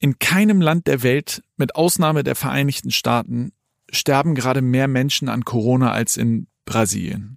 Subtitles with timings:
[0.00, 3.50] In keinem Land der Welt, mit Ausnahme der Vereinigten Staaten,
[3.90, 7.36] sterben gerade mehr Menschen an Corona als in Brasilien.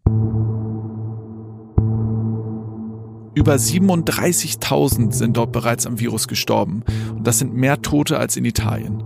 [3.34, 6.84] Über 37.000 sind dort bereits am Virus gestorben
[7.16, 9.04] und das sind mehr Tote als in Italien.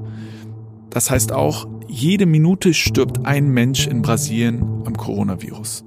[0.90, 5.86] Das heißt auch, jede Minute stirbt ein Mensch in Brasilien am Coronavirus.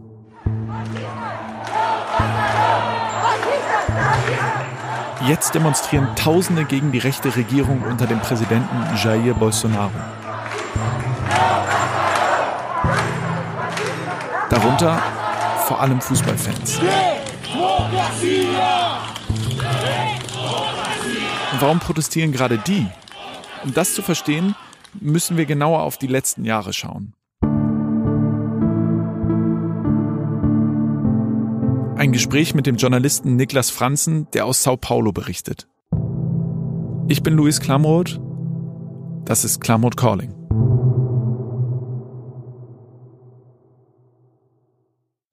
[5.27, 9.91] Jetzt demonstrieren Tausende gegen die rechte Regierung unter dem Präsidenten Jair Bolsonaro.
[14.49, 15.03] Darunter
[15.67, 16.79] vor allem Fußballfans.
[21.53, 22.87] Und warum protestieren gerade die?
[23.65, 24.55] Um das zu verstehen,
[24.95, 27.13] müssen wir genauer auf die letzten Jahre schauen.
[31.99, 35.67] Ein Gespräch mit dem Journalisten Niklas Franzen, der aus Sao Paulo berichtet.
[37.09, 38.21] Ich bin Luis Klamroth.
[39.25, 40.33] Das ist Klamroth Calling.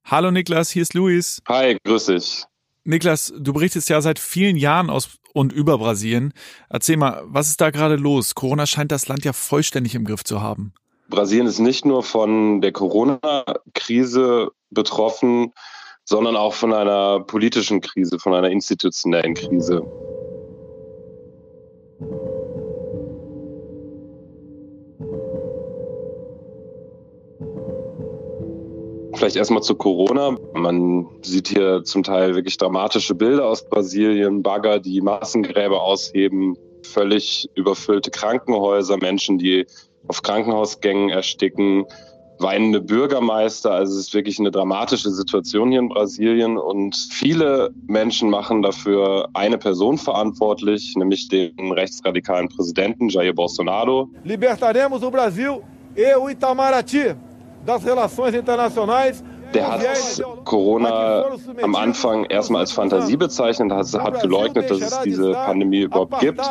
[0.05, 1.39] Hallo Niklas, hier ist Luis.
[1.47, 2.45] Hi, grüß dich.
[2.83, 6.33] Niklas, du berichtest ja seit vielen Jahren aus und über Brasilien.
[6.67, 8.33] Erzähl mal, was ist da gerade los?
[8.33, 10.73] Corona scheint das Land ja vollständig im Griff zu haben.
[11.09, 15.53] Brasilien ist nicht nur von der Corona-Krise betroffen,
[16.05, 19.81] sondern auch von einer politischen Krise, von einer institutionellen Krise.
[29.15, 30.37] Vielleicht erstmal zu Corona.
[30.53, 37.49] Man sieht hier zum Teil wirklich dramatische Bilder aus Brasilien, Bagger, die Massengräber ausheben, völlig
[37.55, 39.65] überfüllte Krankenhäuser, Menschen, die
[40.07, 41.85] auf Krankenhausgängen ersticken,
[42.39, 43.71] weinende Bürgermeister.
[43.71, 49.29] Also es ist wirklich eine dramatische Situation hier in Brasilien und viele Menschen machen dafür
[49.33, 54.09] eine Person verantwortlich, nämlich den rechtsradikalen Präsidenten Jair Bolsonaro.
[54.23, 55.61] Libertaremos o Brasil
[55.95, 57.13] e o Itamaraty
[57.65, 59.23] das Relações Internacionais
[59.55, 59.81] der hat
[60.43, 61.25] Corona
[61.61, 66.41] am Anfang erstmal als Fantasie bezeichnet, hat geleugnet, dass es diese Pandemie überhaupt gibt,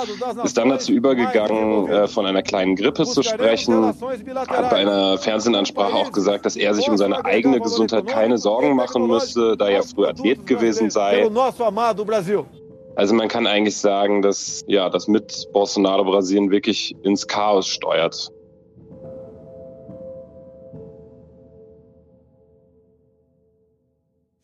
[0.42, 5.94] ist dann dazu übergegangen, äh, von einer kleinen Grippe zu sprechen, hat bei einer Fernsehansprache
[5.94, 9.82] auch gesagt, dass er sich um seine eigene Gesundheit keine Sorgen machen müsse, da er
[9.82, 11.28] früher Athlet gewesen sei.
[12.96, 18.30] Also man kann eigentlich sagen, dass ja, das mit Bolsonaro Brasilien wirklich ins Chaos steuert.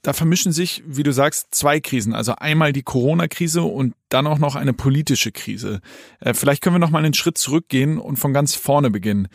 [0.03, 2.15] Da vermischen sich, wie du sagst, zwei Krisen.
[2.15, 5.81] Also einmal die Corona-Krise und dann auch noch eine politische Krise.
[6.21, 9.29] Äh, vielleicht können wir noch mal einen Schritt zurückgehen und von ganz vorne beginnen.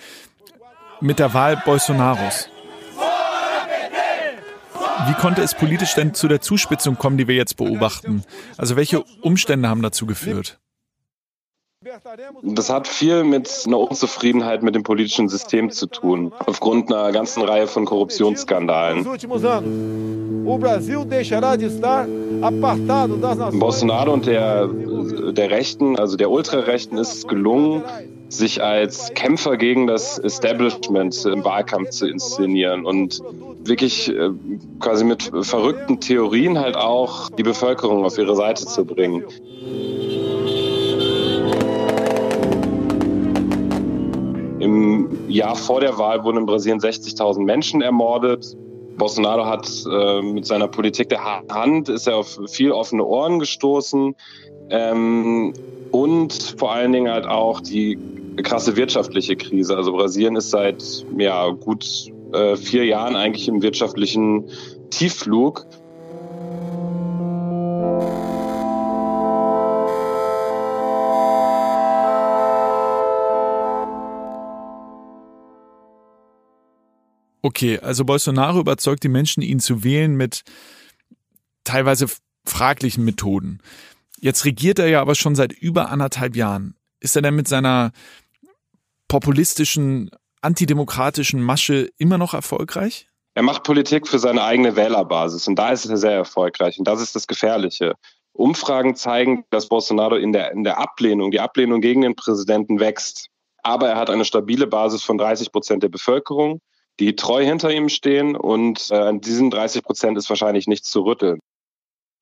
[1.02, 2.50] Mit der Wahl Bolsonaros.
[5.08, 8.24] Wie konnte es politisch denn zu der Zuspitzung kommen, die wir jetzt beobachten?
[8.58, 10.60] Also welche Umstände haben dazu geführt?
[12.42, 17.44] Das hat viel mit einer Unzufriedenheit mit dem politischen System zu tun, aufgrund einer ganzen
[17.44, 19.04] Reihe von Korruptionsskandalen.
[23.60, 27.84] Bolsonaro und der, der Rechten, also der Ultrarechten, ist es gelungen,
[28.30, 33.22] sich als Kämpfer gegen das Establishment im Wahlkampf zu inszenieren und
[33.64, 34.30] wirklich äh,
[34.80, 39.24] quasi mit verrückten Theorien halt auch die Bevölkerung auf ihre Seite zu bringen.
[45.36, 48.56] Jahr vor der Wahl wurden in Brasilien 60.000 Menschen ermordet.
[48.98, 54.16] Bolsonaro hat äh, mit seiner Politik der Hand ist er auf viel offene Ohren gestoßen
[54.70, 55.54] ähm,
[55.92, 58.00] und vor allen Dingen halt auch die
[58.44, 59.76] krasse wirtschaftliche Krise.
[59.76, 61.86] Also Brasilien ist seit ja gut
[62.34, 64.46] äh, vier Jahren eigentlich im wirtschaftlichen
[64.90, 65.66] Tiefflug.
[77.46, 80.42] Okay, also Bolsonaro überzeugt die Menschen, ihn zu wählen mit
[81.64, 82.08] teilweise
[82.44, 83.62] fraglichen Methoden.
[84.20, 86.76] Jetzt regiert er ja aber schon seit über anderthalb Jahren.
[87.02, 87.92] Ist er denn mit seiner
[89.08, 90.10] populistischen,
[90.42, 93.10] antidemokratischen Masche immer noch erfolgreich?
[93.36, 97.00] Er macht Politik für seine eigene Wählerbasis und da ist er sehr erfolgreich und das
[97.00, 97.94] ist das Gefährliche.
[98.34, 103.30] Umfragen zeigen, dass Bolsonaro in der, in der Ablehnung, die Ablehnung gegen den Präsidenten wächst.
[103.62, 106.60] Aber er hat eine stabile Basis von 30 Prozent der Bevölkerung
[107.00, 111.02] die treu hinter ihm stehen und äh, an diesen 30 Prozent ist wahrscheinlich nichts zu
[111.02, 111.40] rütteln.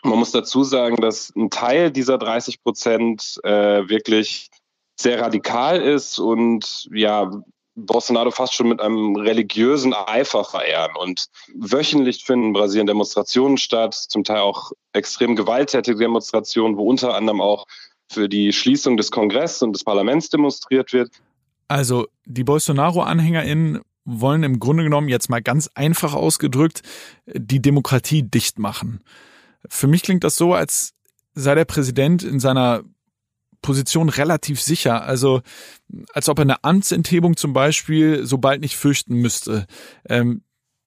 [0.03, 4.49] Man muss dazu sagen, dass ein Teil dieser 30 Prozent äh, wirklich
[4.99, 7.31] sehr radikal ist und ja,
[7.75, 10.95] Bolsonaro fast schon mit einem religiösen Eifer verehren.
[10.99, 11.25] Und
[11.55, 17.41] wöchentlich finden in Brasilien Demonstrationen statt, zum Teil auch extrem gewalttätige Demonstrationen, wo unter anderem
[17.41, 17.65] auch
[18.11, 21.09] für die Schließung des Kongresses und des Parlaments demonstriert wird.
[21.67, 26.81] Also die Bolsonaro-AnhängerInnen wollen im Grunde genommen jetzt mal ganz einfach ausgedrückt
[27.25, 29.01] die Demokratie dicht machen.
[29.69, 30.93] Für mich klingt das so, als
[31.33, 32.83] sei der Präsident in seiner
[33.61, 35.03] Position relativ sicher.
[35.03, 35.41] Also
[36.13, 39.65] als ob er eine Amtsenthebung zum Beispiel so bald nicht fürchten müsste.
[40.07, 40.43] Ähm,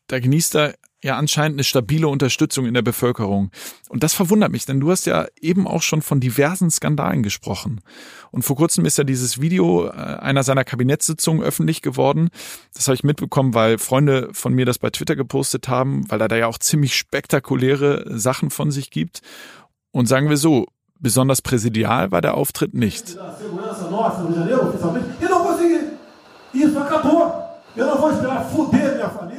[0.07, 3.51] da genießt er ja anscheinend eine stabile Unterstützung in der Bevölkerung.
[3.89, 7.81] Und das verwundert mich, denn du hast ja eben auch schon von diversen Skandalen gesprochen.
[8.31, 12.31] Und vor kurzem ist ja dieses Video äh, einer seiner Kabinettssitzungen öffentlich geworden.
[12.75, 16.29] Das habe ich mitbekommen, weil Freunde von mir das bei Twitter gepostet haben, weil er
[16.29, 19.21] da ja auch ziemlich spektakuläre Sachen von sich gibt.
[19.93, 20.67] Und sagen wir so,
[20.99, 23.17] besonders präsidial war der Auftritt nicht.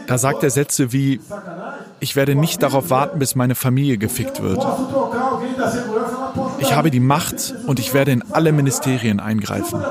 [0.07, 1.19] Da sagt er Sätze wie,
[1.99, 4.65] ich werde nicht darauf warten, bis meine Familie gefickt wird.
[6.59, 9.83] Ich habe die Macht und ich werde in alle Ministerien eingreifen.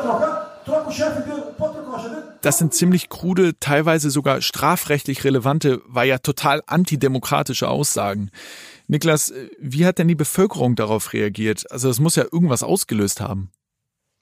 [2.40, 8.30] Das sind ziemlich krude, teilweise sogar strafrechtlich relevante, war ja total antidemokratische Aussagen.
[8.86, 11.70] Niklas, wie hat denn die Bevölkerung darauf reagiert?
[11.72, 13.50] Also es muss ja irgendwas ausgelöst haben.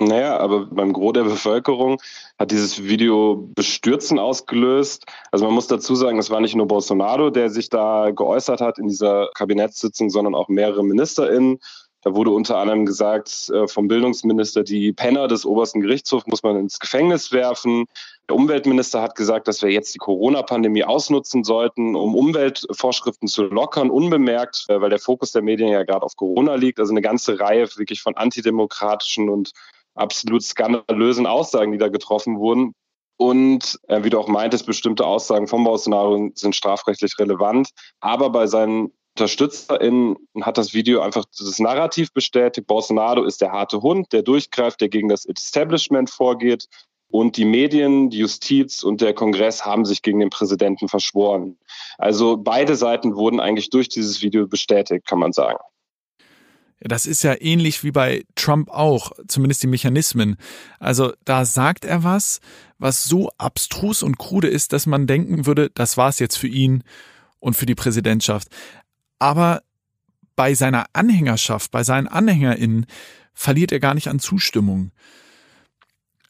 [0.00, 2.00] Naja, aber beim Gros der Bevölkerung
[2.36, 5.04] hat dieses Video Bestürzen ausgelöst.
[5.30, 8.78] Also man muss dazu sagen, es war nicht nur Bolsonaro, der sich da geäußert hat
[8.78, 11.60] in dieser Kabinettssitzung, sondern auch mehrere MinisterInnen.
[12.02, 16.56] Da wurde unter anderem gesagt äh, vom Bildungsminister, die Penner des obersten Gerichtshofs muss man
[16.56, 17.86] ins Gefängnis werfen.
[18.28, 23.90] Der Umweltminister hat gesagt, dass wir jetzt die Corona-Pandemie ausnutzen sollten, um Umweltvorschriften zu lockern,
[23.90, 26.78] unbemerkt, äh, weil der Fokus der Medien ja gerade auf Corona liegt.
[26.78, 29.52] Also eine ganze Reihe wirklich von antidemokratischen und
[29.94, 32.74] absolut skandalösen Aussagen, die da getroffen wurden.
[33.16, 37.70] Und äh, wie du auch meintest, bestimmte Aussagen von Bolsonaro sind strafrechtlich relevant.
[38.00, 42.66] Aber bei seinen UnterstützerInnen hat das Video einfach das Narrativ bestätigt.
[42.66, 46.66] Bolsonaro ist der harte Hund, der durchgreift, der gegen das Establishment vorgeht.
[47.08, 51.56] Und die Medien, die Justiz und der Kongress haben sich gegen den Präsidenten verschworen.
[51.96, 55.60] Also beide Seiten wurden eigentlich durch dieses Video bestätigt, kann man sagen.
[56.86, 60.36] Das ist ja ähnlich wie bei Trump auch, zumindest die Mechanismen.
[60.78, 62.40] Also da sagt er was,
[62.78, 66.84] was so abstrus und krude ist, dass man denken würde, das war's jetzt für ihn
[67.40, 68.48] und für die Präsidentschaft.
[69.18, 69.62] Aber
[70.36, 72.84] bei seiner Anhängerschaft, bei seinen AnhängerInnen
[73.32, 74.90] verliert er gar nicht an Zustimmung.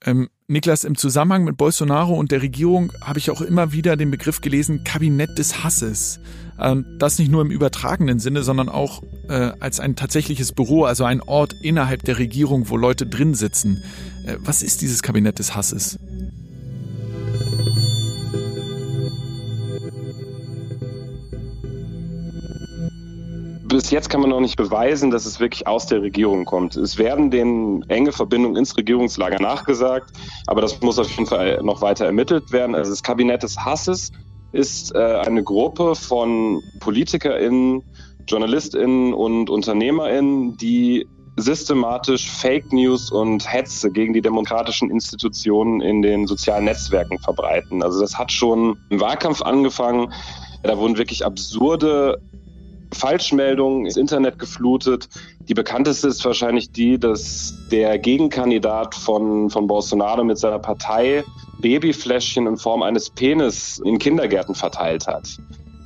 [0.06, 4.10] Ähm, Niklas, im Zusammenhang mit Bolsonaro und der Regierung habe ich auch immer wieder den
[4.10, 6.20] Begriff gelesen, Kabinett des Hasses.
[6.60, 11.04] Ähm, das nicht nur im übertragenen Sinne, sondern auch äh, als ein tatsächliches Büro, also
[11.04, 13.82] ein Ort innerhalb der Regierung, wo Leute drin sitzen.
[14.26, 15.98] Äh, was ist dieses Kabinett des Hasses?
[23.74, 26.76] Bis jetzt kann man noch nicht beweisen, dass es wirklich aus der Regierung kommt.
[26.76, 30.12] Es werden denen enge Verbindungen ins Regierungslager nachgesagt,
[30.46, 32.76] aber das muss auf jeden Fall noch weiter ermittelt werden.
[32.76, 34.12] Also das Kabinett des Hasses
[34.52, 37.82] ist äh, eine Gruppe von PolitikerInnen,
[38.28, 46.28] JournalistInnen und UnternehmerInnen, die systematisch Fake News und Hetze gegen die demokratischen Institutionen in den
[46.28, 47.82] sozialen Netzwerken verbreiten.
[47.82, 50.12] Also das hat schon im Wahlkampf angefangen.
[50.62, 52.20] Da wurden wirklich absurde
[52.94, 55.08] Falschmeldungen ins Internet geflutet.
[55.48, 61.24] Die bekannteste ist wahrscheinlich die, dass der Gegenkandidat von, von Bolsonaro mit seiner Partei
[61.60, 65.38] Babyfläschchen in Form eines Penis in Kindergärten verteilt hat.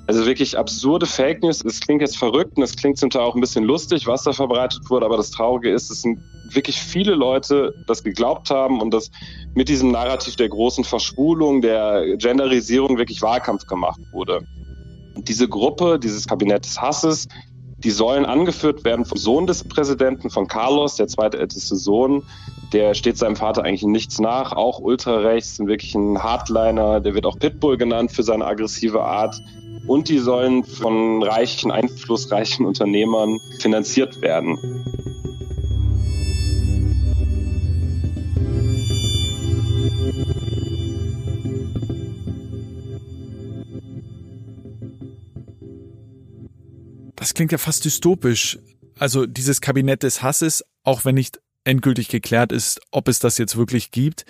[0.07, 1.59] Also wirklich absurde Fake News.
[1.59, 4.33] Das klingt jetzt verrückt und es klingt zum Teil auch ein bisschen lustig, was da
[4.33, 6.19] verbreitet wurde, aber das Traurige ist, es sind
[6.51, 9.11] wirklich viele Leute das geglaubt haben und das
[9.55, 14.47] mit diesem Narrativ der großen Verschwulung, der Genderisierung wirklich Wahlkampf gemacht wurde
[15.25, 17.29] diese Gruppe, dieses Kabinett des Hasses,
[17.85, 22.25] die sollen angeführt werden vom Sohn des Präsidenten, von Carlos, der zweitälteste Sohn.
[22.73, 27.39] Der steht seinem Vater eigentlich nichts nach, auch ultrarechts, wirklich ein Hardliner, der wird auch
[27.39, 29.41] Pitbull genannt für seine aggressive Art.
[29.87, 34.59] Und die sollen von reichen, einflussreichen Unternehmern finanziert werden.
[47.39, 48.59] Klingt ja fast dystopisch.
[48.99, 53.57] Also dieses Kabinett des Hasses, auch wenn nicht endgültig geklärt ist, ob es das jetzt
[53.57, 54.25] wirklich gibt.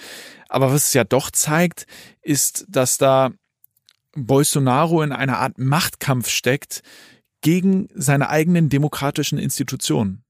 [0.50, 1.86] Aber was es ja doch zeigt,
[2.20, 3.30] ist, dass da
[4.14, 6.82] Bolsonaro in einer Art Machtkampf steckt
[7.40, 10.22] gegen seine eigenen demokratischen Institutionen.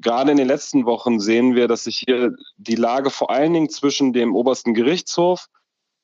[0.00, 3.70] Gerade in den letzten Wochen sehen wir, dass sich hier die Lage vor allen Dingen
[3.70, 5.46] zwischen dem obersten Gerichtshof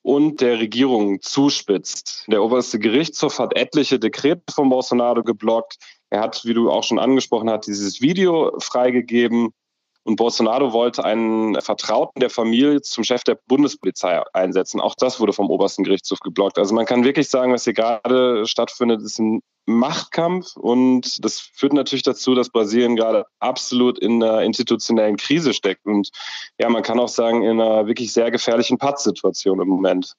[0.05, 2.27] und der Regierung zuspitzt.
[2.29, 5.79] Der oberste Gerichtshof hat etliche Dekrete von Bolsonaro geblockt.
[6.11, 9.55] Er hat, wie du auch schon angesprochen hast, dieses Video freigegeben.
[10.03, 14.79] Und Bolsonaro wollte einen Vertrauten der Familie zum Chef der Bundespolizei einsetzen.
[14.79, 16.59] Auch das wurde vom obersten Gerichtshof geblockt.
[16.59, 21.73] Also man kann wirklich sagen, was hier gerade stattfindet, ist ein Machtkampf und das führt
[21.73, 26.11] natürlich dazu, dass Brasilien gerade absolut in einer institutionellen Krise steckt und
[26.59, 30.15] ja, man kann auch sagen, in einer wirklich sehr gefährlichen Pattsituation im Moment.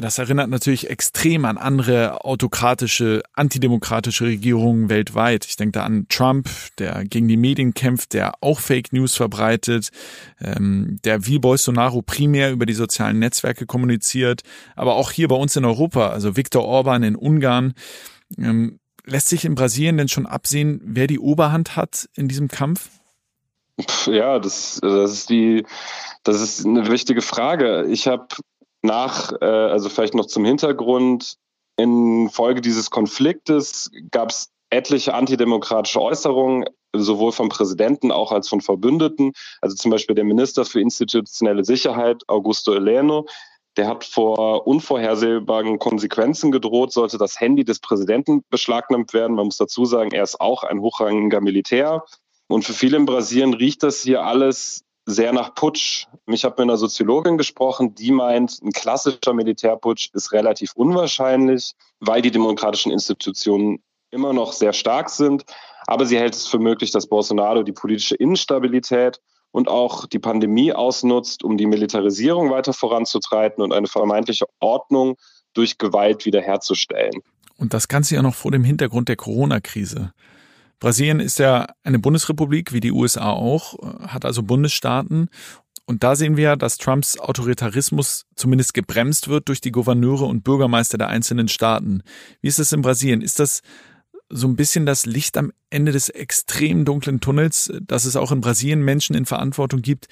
[0.00, 5.44] Das erinnert natürlich extrem an andere autokratische, antidemokratische Regierungen weltweit.
[5.44, 9.88] Ich denke da an Trump, der gegen die Medien kämpft, der auch Fake News verbreitet,
[10.40, 14.42] ähm, der wie Bolsonaro primär über die sozialen Netzwerke kommuniziert,
[14.76, 17.74] aber auch hier bei uns in Europa, also Viktor Orban in Ungarn.
[18.36, 22.90] Ähm, lässt sich in Brasilien denn schon absehen, wer die Oberhand hat in diesem Kampf?
[24.06, 25.64] Ja, das, das ist die,
[26.24, 27.86] das ist eine wichtige Frage.
[27.88, 28.26] Ich habe
[28.82, 31.36] nach, äh, also vielleicht noch zum Hintergrund,
[31.76, 38.60] in Folge dieses Konfliktes gab es etliche antidemokratische Äußerungen, sowohl vom Präsidenten auch als von
[38.60, 39.32] Verbündeten.
[39.60, 43.26] Also zum Beispiel der Minister für institutionelle Sicherheit, Augusto Eleno,
[43.78, 49.36] der hat vor unvorhersehbaren Konsequenzen gedroht, sollte das Handy des Präsidenten beschlagnahmt werden.
[49.36, 52.04] Man muss dazu sagen, er ist auch ein hochrangiger Militär.
[52.48, 56.06] Und für viele in Brasilien riecht das hier alles sehr nach Putsch.
[56.26, 62.20] Ich habe mit einer Soziologin gesprochen, die meint, ein klassischer Militärputsch ist relativ unwahrscheinlich, weil
[62.20, 63.80] die demokratischen Institutionen
[64.10, 65.44] immer noch sehr stark sind.
[65.86, 69.20] Aber sie hält es für möglich, dass Bolsonaro die politische Instabilität
[69.58, 75.16] und auch die Pandemie ausnutzt, um die Militarisierung weiter voranzutreiben und eine vermeintliche Ordnung
[75.52, 77.22] durch Gewalt wiederherzustellen.
[77.56, 80.12] Und das Ganze ja noch vor dem Hintergrund der Corona-Krise.
[80.78, 83.74] Brasilien ist ja eine Bundesrepublik, wie die USA auch,
[84.06, 85.28] hat also Bundesstaaten.
[85.84, 90.98] Und da sehen wir, dass Trumps Autoritarismus zumindest gebremst wird durch die Gouverneure und Bürgermeister
[90.98, 92.02] der einzelnen Staaten.
[92.40, 93.22] Wie ist das in Brasilien?
[93.22, 93.62] Ist das
[94.30, 98.40] so ein bisschen das Licht am Ende des extrem dunklen Tunnels, dass es auch in
[98.40, 100.06] Brasilien Menschen in Verantwortung gibt,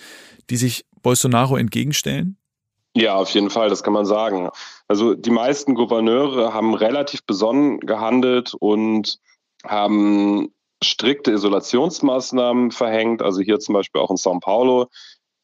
[0.50, 2.36] die sich Bolsonaro entgegenstellen?
[2.96, 4.48] Ja, auf jeden Fall, das kann man sagen.
[4.88, 9.18] Also die meisten Gouverneure haben relativ besonnen gehandelt und
[9.64, 10.50] haben
[10.82, 14.88] strikte Isolationsmaßnahmen verhängt, also hier zum Beispiel auch in São Paulo.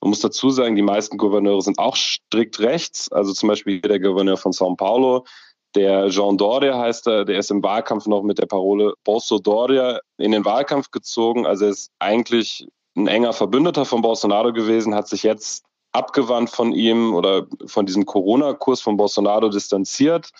[0.00, 4.00] Man muss dazu sagen, die meisten Gouverneure sind auch strikt rechts, also zum Beispiel der
[4.00, 5.26] Gouverneur von São Paulo,
[5.75, 10.00] der Jean Doria heißt er, der ist im Wahlkampf noch mit der Parole Bolso Doria
[10.19, 11.47] in den Wahlkampf gezogen.
[11.47, 16.73] Also er ist eigentlich ein enger Verbündeter von Bolsonaro gewesen, hat sich jetzt abgewandt von
[16.73, 20.31] ihm oder von diesem Corona-Kurs von Bolsonaro distanziert.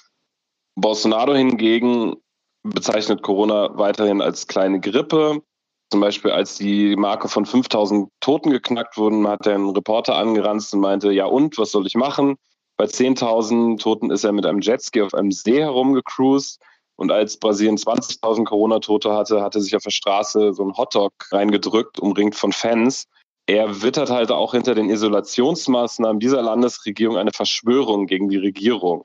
[0.75, 2.17] Bolsonaro hingegen
[2.62, 5.43] bezeichnet Corona weiterhin als kleine Grippe.
[5.91, 10.73] Zum Beispiel, als die Marke von 5000 Toten geknackt wurden, hat er einen Reporter angeranzt
[10.73, 12.37] und meinte, ja und, was soll ich machen?
[12.76, 16.61] Bei 10.000 Toten ist er mit einem Jetski auf einem See herumgecruised.
[16.97, 21.12] Und als Brasilien 20.000 Corona-Tote hatte, hat er sich auf der Straße so einen Hotdog
[21.31, 23.07] reingedrückt, umringt von Fans.
[23.47, 29.05] Er wittert halt auch hinter den Isolationsmaßnahmen dieser Landesregierung eine Verschwörung gegen die Regierung.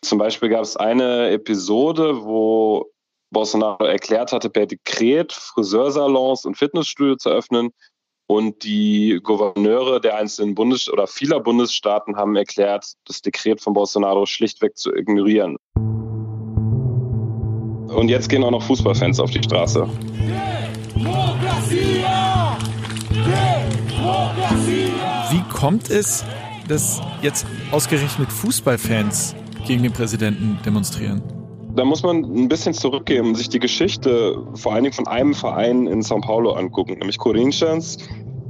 [0.00, 2.90] Zum Beispiel gab es eine Episode, wo
[3.30, 7.72] Bolsonaro erklärt hatte, per Dekret Friseursalons und Fitnessstudio zu öffnen.
[8.26, 14.24] Und die Gouverneure der einzelnen Bundes- oder vieler Bundesstaaten haben erklärt, das Dekret von Bolsonaro
[14.24, 15.56] schlichtweg zu ignorieren.
[17.94, 19.86] Und jetzt gehen auch noch Fußballfans auf die Straße.
[25.30, 26.24] Wie kommt es,
[26.66, 31.33] dass jetzt ausgerechnet Fußballfans gegen den Präsidenten demonstrieren?
[31.76, 35.34] Da muss man ein bisschen zurückgehen und sich die Geschichte vor allen Dingen von einem
[35.34, 37.98] Verein in São Paulo angucken, nämlich Corinthians.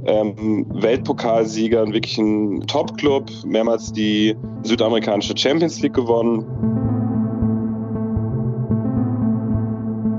[0.05, 6.45] Ähm, Weltpokalsieger, wirklich ein Top-Club, mehrmals die südamerikanische Champions League gewonnen.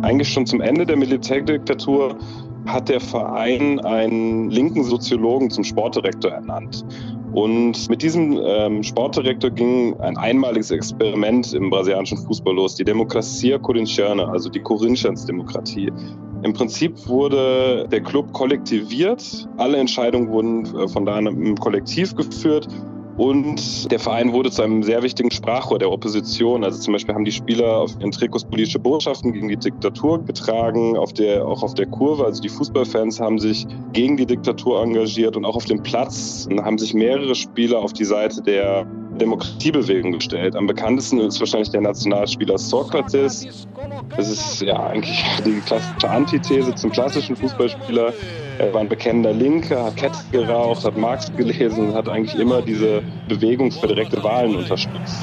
[0.03, 2.17] Eigentlich schon zum Ende der Militärdiktatur
[2.67, 6.85] hat der Verein einen linken Soziologen zum Sportdirektor ernannt.
[7.37, 13.59] Und mit diesem ähm, Sportdirektor ging ein einmaliges Experiment im brasilianischen Fußball los, die Democracia
[13.59, 15.93] Corintiana, also die Corinthians-Demokratie.
[16.45, 22.69] Im Prinzip wurde der Club kollektiviert, alle Entscheidungen wurden äh, von da im Kollektiv geführt
[23.16, 26.64] und der Verein wurde zu einem sehr wichtigen Sprachrohr der Opposition.
[26.64, 30.96] Also zum Beispiel haben die Spieler auf ihren Trikots politische Botschaften gegen die Diktatur getragen,
[30.96, 32.25] auf der, auch auf der Kurve.
[32.25, 36.78] Also die Fußballfans haben sich gegen die Diktatur engagiert und auch auf dem Platz haben
[36.78, 40.56] sich mehrere Spieler auf die Seite der Demokratiebewegung gestellt.
[40.56, 43.66] Am bekanntesten ist wahrscheinlich der Nationalspieler Sokrates.
[44.16, 48.12] Das ist ja eigentlich die klassische Antithese zum klassischen Fußballspieler.
[48.58, 52.62] Er war ein bekennender Linker, hat Kette geraucht, hat Marx gelesen und hat eigentlich immer
[52.62, 55.23] diese Bewegung für direkte Wahlen unterstützt.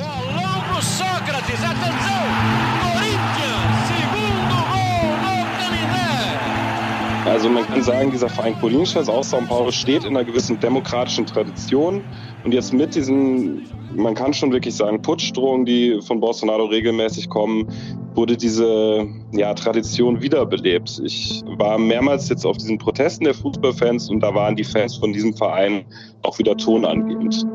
[7.34, 11.26] Also man kann sagen, dieser Verein Corinthians aus São Paulo steht in einer gewissen demokratischen
[11.26, 12.04] Tradition.
[12.44, 13.64] Und jetzt mit diesen,
[13.96, 17.68] man kann schon wirklich sagen, Putschdrohungen, die von Bolsonaro regelmäßig kommen,
[18.14, 21.02] wurde diese ja, Tradition wiederbelebt.
[21.04, 25.12] Ich war mehrmals jetzt auf diesen Protesten der Fußballfans und da waren die Fans von
[25.12, 25.86] diesem Verein
[26.22, 27.48] auch wieder tonangebend.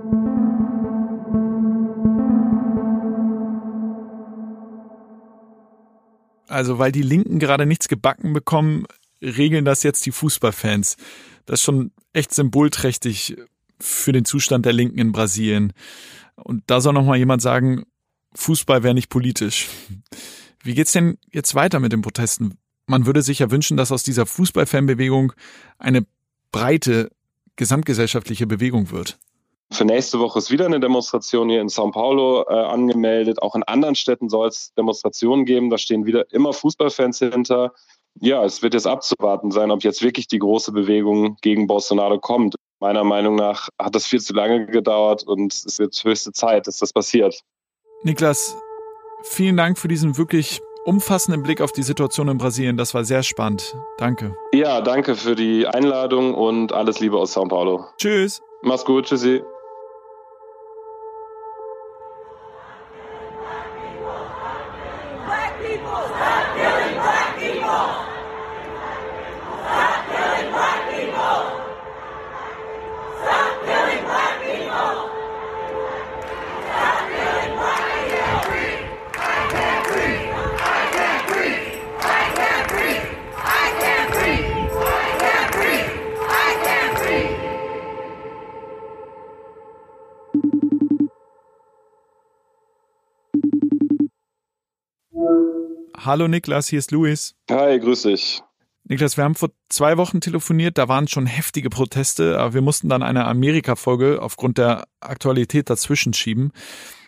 [6.49, 8.87] Also weil die Linken gerade nichts gebacken bekommen,
[9.23, 10.97] regeln das jetzt die Fußballfans.
[11.47, 13.37] Das ist schon echt symbolträchtig
[13.81, 15.73] für den Zustand der Linken in Brasilien.
[16.37, 17.85] Und da soll noch mal jemand sagen,
[18.35, 19.69] Fußball wäre nicht politisch.
[20.63, 22.59] Wie geht's denn jetzt weiter mit den Protesten?
[22.87, 25.33] Man würde sich ja wünschen, dass aus dieser Fußballfanbewegung
[25.79, 26.07] eine
[26.53, 27.11] breite
[27.57, 29.19] gesamtgesellschaftliche Bewegung wird.
[29.71, 33.43] Für nächste Woche ist wieder eine Demonstration hier in São Paulo äh, angemeldet.
[33.43, 35.69] Auch in anderen Städten soll es Demonstrationen geben.
[35.69, 37.75] Da stehen wieder immer Fußballfans hinter.
[38.21, 42.57] Ja, es wird jetzt abzuwarten sein, ob jetzt wirklich die große Bewegung gegen Bolsonaro kommt.
[42.81, 46.79] Meiner Meinung nach hat das viel zu lange gedauert und es wird höchste Zeit, dass
[46.79, 47.41] das passiert.
[48.03, 48.57] Niklas,
[49.23, 52.77] vielen Dank für diesen wirklich umfassenden Blick auf die Situation in Brasilien.
[52.77, 53.77] Das war sehr spannend.
[53.99, 54.35] Danke.
[54.53, 57.85] Ja, danke für die Einladung und alles Liebe aus São Paulo.
[57.99, 58.41] Tschüss.
[58.62, 59.07] Mach's gut.
[59.07, 59.43] Tschüssi.
[96.09, 97.35] Hallo Niklas, hier ist Luis.
[97.50, 98.43] Hi, grüß dich.
[98.85, 102.88] Niklas, wir haben vor zwei Wochen telefoniert, da waren schon heftige Proteste, aber wir mussten
[102.88, 106.53] dann eine Amerika-Folge aufgrund der Aktualität dazwischen schieben.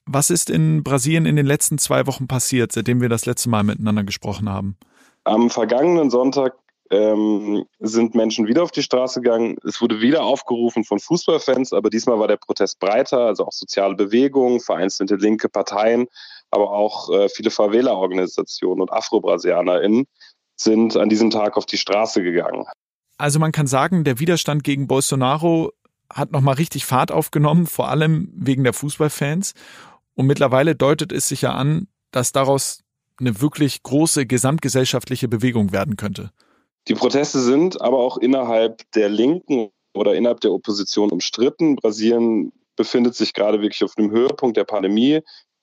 [0.05, 3.63] Was ist in Brasilien in den letzten zwei Wochen passiert, seitdem wir das letzte Mal
[3.63, 4.77] miteinander gesprochen haben?
[5.25, 6.59] Am vergangenen Sonntag
[6.91, 9.57] ähm, sind Menschen wieder auf die Straße gegangen.
[9.67, 13.95] Es wurde wieder aufgerufen von Fußballfans, aber diesmal war der Protest breiter, also auch soziale
[13.95, 16.07] Bewegungen, vereinzelte linke Parteien
[16.51, 20.07] aber auch äh, viele Favela-Organisationen und Afro-BrasilianerInnen
[20.57, 22.67] sind an diesem Tag auf die Straße gegangen.
[23.17, 25.73] Also man kann sagen, der Widerstand gegen Bolsonaro
[26.13, 29.55] hat nochmal richtig Fahrt aufgenommen, vor allem wegen der Fußballfans.
[30.15, 32.83] Und mittlerweile deutet es sich ja an, dass daraus
[33.19, 36.31] eine wirklich große gesamtgesellschaftliche Bewegung werden könnte.
[36.89, 41.77] Die Proteste sind aber auch innerhalb der Linken oder innerhalb der Opposition umstritten.
[41.77, 45.21] Brasilien befindet sich gerade wirklich auf dem Höhepunkt der Pandemie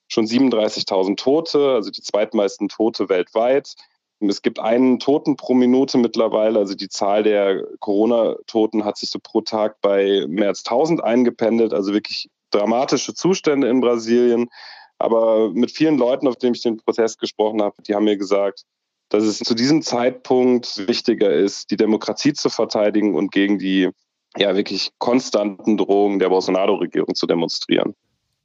[0.07, 3.75] schon 37.000 Tote, also die zweitmeisten Tote weltweit.
[4.19, 6.59] Es gibt einen Toten pro Minute mittlerweile.
[6.59, 11.73] Also die Zahl der Corona-Toten hat sich so pro Tag bei mehr als 1000 eingependelt.
[11.73, 14.49] Also wirklich dramatische Zustände in Brasilien.
[14.97, 18.63] Aber mit vielen Leuten, auf denen ich den Protest gesprochen habe, die haben mir gesagt,
[19.09, 23.89] dass es zu diesem Zeitpunkt wichtiger ist, die Demokratie zu verteidigen und gegen die
[24.35, 27.95] ja wirklich konstanten Drohungen der Bolsonaro-Regierung zu demonstrieren.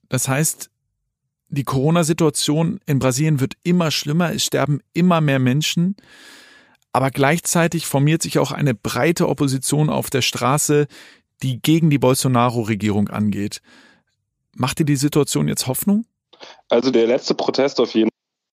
[0.09, 0.71] Das heißt,
[1.53, 5.97] die Corona-Situation in Brasilien wird immer schlimmer, es sterben immer mehr Menschen,
[6.93, 10.87] aber gleichzeitig formiert sich auch eine breite Opposition auf der Straße,
[11.43, 13.61] die gegen die Bolsonaro-Regierung angeht.
[14.57, 16.07] Macht dir die Situation jetzt Hoffnung?
[16.69, 18.12] Also der letzte Protest auf jeden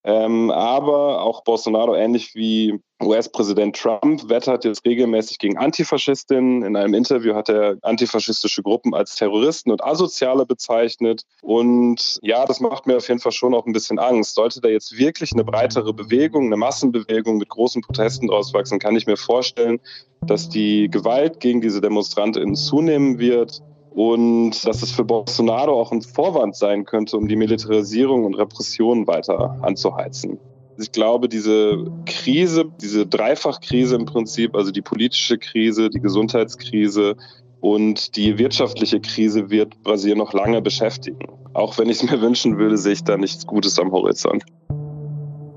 [0.09, 6.63] ähm, aber auch Bolsonaro, ähnlich wie US-Präsident Trump, wettert jetzt regelmäßig gegen Antifaschistinnen.
[6.63, 11.25] In einem Interview hat er antifaschistische Gruppen als Terroristen und Asoziale bezeichnet.
[11.43, 14.33] Und ja, das macht mir auf jeden Fall schon auch ein bisschen Angst.
[14.33, 18.95] Sollte da jetzt wirklich eine breitere Bewegung, eine Massenbewegung mit großen Protesten draus wachsen, kann
[18.95, 19.79] ich mir vorstellen,
[20.25, 23.61] dass die Gewalt gegen diese DemonstrantInnen zunehmen wird
[23.99, 29.07] und dass es für Bolsonaro auch ein Vorwand sein könnte, um die Militarisierung und Repression
[29.07, 30.39] weiter anzuheizen.
[30.77, 37.17] Ich glaube, diese Krise, diese Dreifachkrise im Prinzip, also die politische Krise, die Gesundheitskrise
[37.59, 41.19] und die wirtschaftliche Krise wird Brasilien noch lange beschäftigen.
[41.53, 44.45] Auch wenn ich es mir wünschen würde, sehe ich da nichts Gutes am Horizont.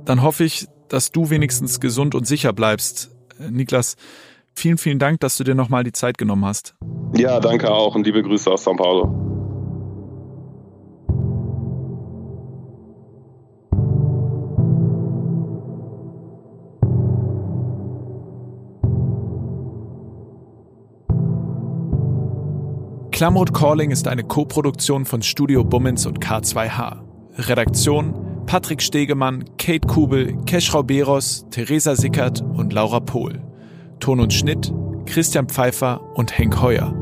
[0.04, 3.12] Dann hoffe ich, dass du wenigstens gesund und sicher bleibst.
[3.38, 3.94] Niklas,
[4.54, 6.74] Vielen, vielen Dank, dass du dir nochmal die Zeit genommen hast.
[7.16, 9.32] Ja, danke auch und liebe Grüße aus São Paulo.
[23.22, 27.02] Klamroth Calling ist eine Koproduktion von Studio Bummens und K2H.
[27.36, 28.14] Redaktion
[28.46, 33.40] Patrick Stegemann, Kate Kubel, Keschrau Beros, Theresa Sickert und Laura Pohl.
[34.02, 34.74] Ton und Schnitt
[35.06, 37.01] Christian Pfeiffer und Henk Heuer.